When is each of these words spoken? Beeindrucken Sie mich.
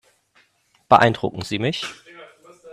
Beeindrucken 0.89 1.43
Sie 1.43 1.59
mich. 1.59 1.85